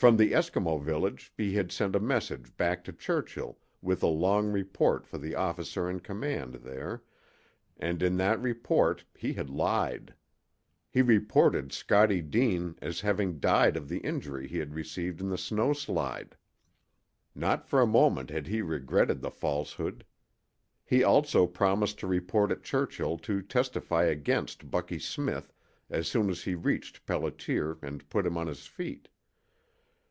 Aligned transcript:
From 0.00 0.16
the 0.16 0.30
Eskimo 0.30 0.80
village 0.80 1.32
he 1.36 1.54
had 1.56 1.72
sent 1.72 1.96
a 1.96 1.98
messenger 1.98 2.52
back 2.56 2.84
to 2.84 2.92
Churchill 2.92 3.58
with 3.82 4.00
a 4.00 4.06
long 4.06 4.46
report 4.52 5.04
for 5.08 5.18
the 5.18 5.34
officer 5.34 5.90
in 5.90 5.98
command 5.98 6.54
there, 6.62 7.02
and 7.76 8.00
in 8.00 8.16
that 8.18 8.40
report 8.40 9.02
he 9.16 9.32
had 9.32 9.50
lied. 9.50 10.14
He 10.88 11.02
reported 11.02 11.72
Scottie 11.72 12.22
Deane 12.22 12.76
as 12.80 13.00
having 13.00 13.40
died 13.40 13.76
of 13.76 13.88
the 13.88 13.98
injury 13.98 14.46
he 14.46 14.58
had 14.58 14.72
received 14.76 15.20
in 15.20 15.30
the 15.30 15.36
snow 15.36 15.72
slide. 15.72 16.36
Not 17.34 17.66
for 17.66 17.80
a 17.80 17.84
moment 17.84 18.30
had 18.30 18.46
he 18.46 18.62
regretted 18.62 19.20
the 19.20 19.32
falsehood. 19.32 20.04
He 20.84 21.02
also 21.02 21.44
promised 21.48 21.98
to 21.98 22.06
report 22.06 22.52
at 22.52 22.62
Churchill 22.62 23.18
to 23.26 23.42
testify 23.42 24.04
against 24.04 24.70
Bucky 24.70 25.00
Smith 25.00 25.52
as 25.90 26.06
soon 26.06 26.30
as 26.30 26.44
he 26.44 26.54
reached 26.54 27.04
Pelliter 27.04 27.78
and 27.82 28.08
put 28.08 28.24
him 28.24 28.38
on 28.38 28.46
his 28.46 28.68
feet. 28.68 29.08